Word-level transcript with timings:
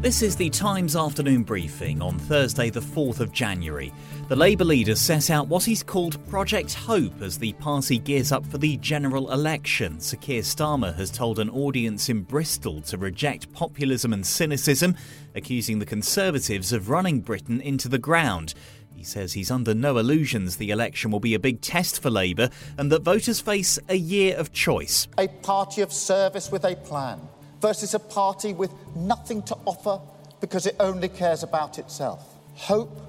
This 0.00 0.22
is 0.22 0.34
the 0.34 0.48
Times 0.48 0.96
afternoon 0.96 1.42
briefing 1.42 2.00
on 2.00 2.18
Thursday, 2.18 2.70
the 2.70 2.80
4th 2.80 3.20
of 3.20 3.32
January. 3.32 3.92
The 4.28 4.34
Labour 4.34 4.64
leader 4.64 4.94
set 4.94 5.28
out 5.28 5.48
what 5.48 5.64
he's 5.64 5.82
called 5.82 6.26
Project 6.30 6.72
Hope 6.72 7.20
as 7.20 7.36
the 7.36 7.52
party 7.52 7.98
gears 7.98 8.32
up 8.32 8.46
for 8.46 8.56
the 8.56 8.78
general 8.78 9.30
election. 9.30 10.00
Sir 10.00 10.16
Keir 10.16 10.40
Starmer 10.40 10.96
has 10.96 11.10
told 11.10 11.38
an 11.38 11.50
audience 11.50 12.08
in 12.08 12.22
Bristol 12.22 12.80
to 12.80 12.96
reject 12.96 13.52
populism 13.52 14.14
and 14.14 14.26
cynicism, 14.26 14.96
accusing 15.34 15.80
the 15.80 15.86
Conservatives 15.86 16.72
of 16.72 16.88
running 16.88 17.20
Britain 17.20 17.60
into 17.60 17.86
the 17.86 17.98
ground. 17.98 18.54
He 18.96 19.04
says 19.04 19.34
he's 19.34 19.50
under 19.50 19.74
no 19.74 19.98
illusions 19.98 20.56
the 20.56 20.70
election 20.70 21.10
will 21.10 21.20
be 21.20 21.34
a 21.34 21.38
big 21.38 21.60
test 21.60 22.00
for 22.00 22.08
Labour 22.08 22.48
and 22.78 22.90
that 22.90 23.02
voters 23.02 23.42
face 23.42 23.78
a 23.90 23.96
year 23.96 24.34
of 24.38 24.50
choice. 24.50 25.08
A 25.18 25.28
party 25.28 25.82
of 25.82 25.92
service 25.92 26.50
with 26.50 26.64
a 26.64 26.74
plan 26.74 27.20
versus 27.60 27.94
a 27.94 27.98
party 27.98 28.52
with 28.52 28.72
nothing 28.96 29.42
to 29.42 29.56
offer 29.66 30.00
because 30.40 30.66
it 30.66 30.76
only 30.80 31.08
cares 31.08 31.42
about 31.42 31.78
itself. 31.78 32.34
Hope 32.54 33.00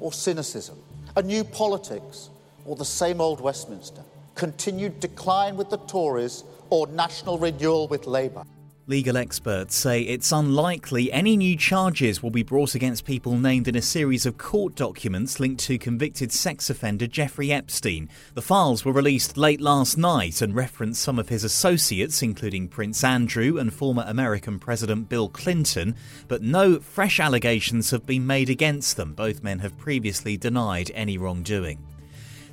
or 0.00 0.12
cynicism? 0.12 0.78
A 1.16 1.22
new 1.22 1.42
politics 1.42 2.30
or 2.64 2.76
the 2.76 2.84
same 2.84 3.20
old 3.20 3.40
Westminster? 3.40 4.02
Continued 4.34 5.00
decline 5.00 5.56
with 5.56 5.70
the 5.70 5.78
Tories 5.78 6.44
or 6.70 6.86
national 6.88 7.38
renewal 7.38 7.88
with 7.88 8.06
Labour? 8.06 8.44
Legal 8.88 9.18
experts 9.18 9.76
say 9.76 10.00
it's 10.00 10.32
unlikely 10.32 11.12
any 11.12 11.36
new 11.36 11.54
charges 11.58 12.22
will 12.22 12.30
be 12.30 12.42
brought 12.42 12.74
against 12.74 13.04
people 13.04 13.36
named 13.36 13.68
in 13.68 13.76
a 13.76 13.82
series 13.82 14.24
of 14.24 14.38
court 14.38 14.74
documents 14.74 15.38
linked 15.38 15.60
to 15.60 15.76
convicted 15.76 16.32
sex 16.32 16.70
offender 16.70 17.06
Jeffrey 17.06 17.52
Epstein. 17.52 18.08
The 18.32 18.40
files 18.40 18.86
were 18.86 18.92
released 18.92 19.36
late 19.36 19.60
last 19.60 19.98
night 19.98 20.40
and 20.40 20.54
reference 20.54 20.98
some 20.98 21.18
of 21.18 21.28
his 21.28 21.44
associates, 21.44 22.22
including 22.22 22.66
Prince 22.66 23.04
Andrew 23.04 23.58
and 23.58 23.74
former 23.74 24.04
American 24.06 24.58
President 24.58 25.10
Bill 25.10 25.28
Clinton, 25.28 25.94
but 26.26 26.40
no 26.40 26.80
fresh 26.80 27.20
allegations 27.20 27.90
have 27.90 28.06
been 28.06 28.26
made 28.26 28.48
against 28.48 28.96
them. 28.96 29.12
Both 29.12 29.42
men 29.42 29.58
have 29.58 29.76
previously 29.76 30.38
denied 30.38 30.90
any 30.94 31.18
wrongdoing. 31.18 31.78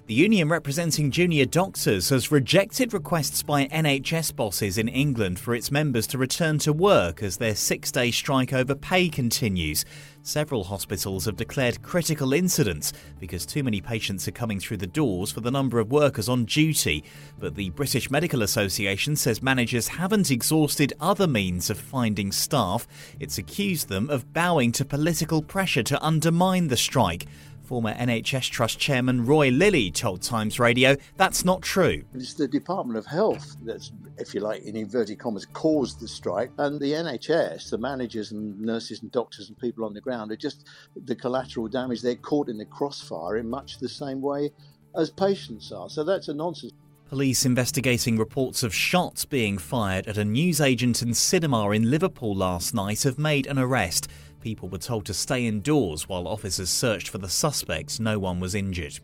The 0.07 0.13
union 0.13 0.49
representing 0.49 1.09
junior 1.09 1.45
doctors 1.45 2.09
has 2.09 2.31
rejected 2.31 2.93
requests 2.93 3.41
by 3.41 3.65
NHS 3.65 4.35
bosses 4.35 4.77
in 4.77 4.87
England 4.87 5.39
for 5.39 5.55
its 5.55 5.71
members 5.71 6.05
to 6.07 6.19
return 6.19 6.59
to 6.59 6.73
work 6.73 7.23
as 7.23 7.37
their 7.37 7.55
six 7.55 7.91
day 7.91 8.11
strike 8.11 8.53
over 8.53 8.75
pay 8.75 9.09
continues. 9.09 9.83
Several 10.21 10.65
hospitals 10.65 11.25
have 11.25 11.37
declared 11.37 11.81
critical 11.81 12.33
incidents 12.33 12.93
because 13.19 13.47
too 13.47 13.63
many 13.63 13.81
patients 13.81 14.27
are 14.27 14.31
coming 14.31 14.59
through 14.59 14.77
the 14.77 14.85
doors 14.85 15.31
for 15.31 15.41
the 15.41 15.49
number 15.49 15.79
of 15.79 15.91
workers 15.91 16.29
on 16.29 16.45
duty. 16.45 17.03
But 17.39 17.55
the 17.55 17.71
British 17.71 18.11
Medical 18.11 18.43
Association 18.43 19.15
says 19.15 19.41
managers 19.41 19.87
haven't 19.87 20.29
exhausted 20.29 20.93
other 21.01 21.25
means 21.25 21.71
of 21.71 21.79
finding 21.79 22.31
staff. 22.31 22.87
It's 23.19 23.39
accused 23.39 23.89
them 23.89 24.11
of 24.11 24.31
bowing 24.33 24.71
to 24.73 24.85
political 24.85 25.41
pressure 25.41 25.83
to 25.83 26.03
undermine 26.05 26.67
the 26.67 26.77
strike. 26.77 27.25
Former 27.65 27.95
NHS 27.95 28.51
Trust 28.51 28.77
Chairman 28.77 29.25
Roy 29.25 29.49
Lilley 29.49 29.89
told 29.89 30.21
Times 30.21 30.59
Radio 30.59 30.95
that's 31.17 31.43
not 31.43 31.63
true. 31.63 32.03
It's 32.13 32.35
the 32.35 32.47
Department 32.47 32.99
of 32.99 33.07
Health 33.07 33.57
that's, 33.63 33.91
if 34.19 34.35
you 34.35 34.41
like, 34.41 34.61
in 34.61 34.75
inverted 34.75 35.17
commas, 35.17 35.47
caused 35.47 35.99
the 35.99 36.07
strike. 36.07 36.51
And 36.59 36.79
the 36.79 36.91
NHS, 36.91 37.71
the 37.71 37.79
managers 37.79 38.31
and 38.31 38.59
nurses 38.61 39.01
and 39.01 39.11
doctors 39.11 39.49
and 39.49 39.57
people 39.57 39.83
on 39.83 39.95
the 39.95 40.01
ground, 40.01 40.31
are 40.31 40.35
just 40.35 40.67
the 40.95 41.15
collateral 41.15 41.67
damage. 41.67 42.03
They're 42.03 42.15
caught 42.15 42.49
in 42.49 42.59
the 42.59 42.65
crossfire 42.65 43.37
in 43.37 43.49
much 43.49 43.79
the 43.79 43.89
same 43.89 44.21
way 44.21 44.51
as 44.95 45.09
patients 45.09 45.71
are. 45.71 45.89
So 45.89 46.03
that's 46.03 46.27
a 46.27 46.35
nonsense. 46.35 46.71
Police 47.09 47.45
investigating 47.45 48.17
reports 48.17 48.61
of 48.61 48.73
shots 48.73 49.25
being 49.25 49.57
fired 49.57 50.07
at 50.07 50.17
a 50.17 50.25
newsagent 50.25 51.01
and 51.01 51.17
cinema 51.17 51.69
in 51.71 51.89
Liverpool 51.89 52.35
last 52.35 52.73
night 52.75 53.03
have 53.03 53.17
made 53.17 53.47
an 53.47 53.57
arrest. 53.57 54.07
People 54.45 54.69
were 54.69 54.77
told 54.77 55.07
to 55.07 55.13
stay 55.15 55.47
indoors 55.47 56.07
while 56.07 56.27
officers 56.27 56.69
searched 56.69 57.09
for 57.09 57.17
the 57.17 57.27
suspects. 57.27 57.99
No 57.99 58.19
one 58.19 58.39
was 58.39 58.53
injured. 58.53 58.99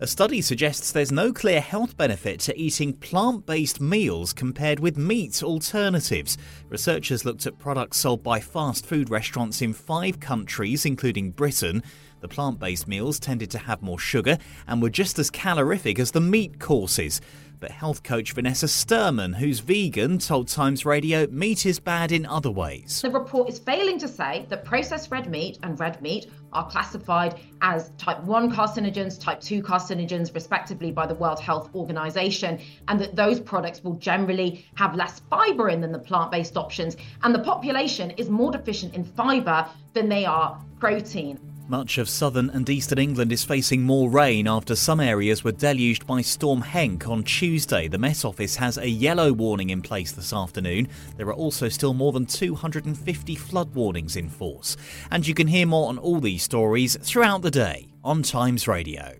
A 0.00 0.06
study 0.06 0.40
suggests 0.40 0.90
there's 0.90 1.12
no 1.12 1.34
clear 1.34 1.60
health 1.60 1.98
benefit 1.98 2.40
to 2.40 2.58
eating 2.58 2.94
plant 2.94 3.44
based 3.44 3.78
meals 3.78 4.32
compared 4.32 4.80
with 4.80 4.96
meat 4.96 5.42
alternatives. 5.42 6.38
Researchers 6.70 7.26
looked 7.26 7.44
at 7.44 7.58
products 7.58 7.98
sold 7.98 8.22
by 8.22 8.40
fast 8.40 8.86
food 8.86 9.10
restaurants 9.10 9.60
in 9.60 9.74
five 9.74 10.18
countries, 10.18 10.86
including 10.86 11.32
Britain. 11.32 11.82
The 12.22 12.28
plant 12.28 12.58
based 12.58 12.88
meals 12.88 13.20
tended 13.20 13.50
to 13.50 13.58
have 13.58 13.82
more 13.82 13.98
sugar 13.98 14.38
and 14.66 14.80
were 14.80 14.88
just 14.88 15.18
as 15.18 15.28
calorific 15.28 15.98
as 15.98 16.12
the 16.12 16.22
meat 16.22 16.58
courses. 16.58 17.20
But 17.60 17.72
health 17.72 18.02
coach 18.02 18.32
Vanessa 18.32 18.64
Sturman, 18.64 19.34
who's 19.34 19.60
vegan, 19.60 20.16
told 20.18 20.48
Times 20.48 20.86
Radio 20.86 21.26
meat 21.26 21.66
is 21.66 21.78
bad 21.78 22.10
in 22.10 22.24
other 22.24 22.50
ways. 22.50 23.02
The 23.02 23.10
report 23.10 23.50
is 23.50 23.58
failing 23.58 23.98
to 23.98 24.08
say 24.08 24.46
that 24.48 24.64
processed 24.64 25.10
red 25.10 25.30
meat 25.30 25.58
and 25.62 25.78
red 25.78 26.00
meat 26.00 26.30
are 26.54 26.66
classified 26.70 27.38
as 27.60 27.90
type 27.98 28.22
1 28.24 28.50
carcinogens, 28.50 29.20
type 29.20 29.40
2 29.40 29.62
carcinogens, 29.62 30.34
respectively, 30.34 30.90
by 30.90 31.06
the 31.06 31.14
World 31.14 31.38
Health 31.38 31.68
Organization, 31.74 32.58
and 32.88 32.98
that 32.98 33.14
those 33.14 33.38
products 33.38 33.84
will 33.84 33.94
generally 33.96 34.64
have 34.76 34.94
less 34.94 35.20
fiber 35.28 35.68
in 35.68 35.82
than 35.82 35.92
the 35.92 35.98
plant 35.98 36.32
based 36.32 36.56
options. 36.56 36.96
And 37.22 37.34
the 37.34 37.40
population 37.40 38.10
is 38.12 38.30
more 38.30 38.50
deficient 38.50 38.94
in 38.94 39.04
fiber 39.04 39.68
than 39.92 40.08
they 40.08 40.24
are 40.24 40.58
protein. 40.78 41.38
Much 41.70 41.98
of 41.98 42.08
southern 42.08 42.50
and 42.50 42.68
eastern 42.68 42.98
England 42.98 43.30
is 43.30 43.44
facing 43.44 43.84
more 43.84 44.10
rain 44.10 44.48
after 44.48 44.74
some 44.74 44.98
areas 44.98 45.44
were 45.44 45.52
deluged 45.52 46.04
by 46.04 46.20
Storm 46.20 46.60
Henk 46.60 47.08
on 47.08 47.22
Tuesday. 47.22 47.86
The 47.86 47.96
Met 47.96 48.24
Office 48.24 48.56
has 48.56 48.76
a 48.76 48.88
yellow 48.88 49.32
warning 49.32 49.70
in 49.70 49.80
place 49.80 50.10
this 50.10 50.32
afternoon. 50.32 50.88
There 51.16 51.28
are 51.28 51.32
also 51.32 51.68
still 51.68 51.94
more 51.94 52.10
than 52.10 52.26
250 52.26 53.36
flood 53.36 53.72
warnings 53.72 54.16
in 54.16 54.28
force. 54.28 54.76
And 55.12 55.24
you 55.24 55.32
can 55.32 55.46
hear 55.46 55.64
more 55.64 55.90
on 55.90 55.98
all 55.98 56.18
these 56.18 56.42
stories 56.42 56.98
throughout 57.00 57.42
the 57.42 57.52
day 57.52 57.86
on 58.02 58.24
Times 58.24 58.66
Radio. 58.66 59.14